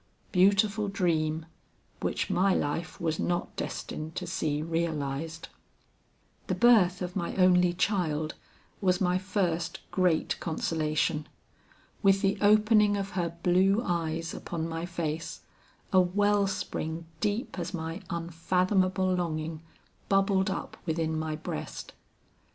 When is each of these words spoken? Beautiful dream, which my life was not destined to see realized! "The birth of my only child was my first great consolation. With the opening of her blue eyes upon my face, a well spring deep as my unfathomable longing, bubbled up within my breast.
Beautiful 0.31 0.87
dream, 0.87 1.45
which 1.99 2.27
my 2.31 2.55
life 2.55 2.99
was 2.99 3.19
not 3.19 3.55
destined 3.55 4.15
to 4.15 4.25
see 4.25 4.63
realized! 4.63 5.47
"The 6.47 6.55
birth 6.55 7.03
of 7.03 7.15
my 7.15 7.35
only 7.35 7.71
child 7.73 8.33
was 8.81 8.99
my 8.99 9.19
first 9.19 9.79
great 9.91 10.39
consolation. 10.39 11.27
With 12.01 12.23
the 12.23 12.35
opening 12.41 12.97
of 12.97 13.11
her 13.11 13.37
blue 13.43 13.83
eyes 13.85 14.33
upon 14.33 14.67
my 14.67 14.87
face, 14.87 15.41
a 15.93 16.01
well 16.01 16.47
spring 16.47 17.05
deep 17.19 17.59
as 17.59 17.71
my 17.71 18.01
unfathomable 18.09 19.13
longing, 19.13 19.61
bubbled 20.09 20.49
up 20.49 20.77
within 20.83 21.15
my 21.15 21.35
breast. 21.35 21.93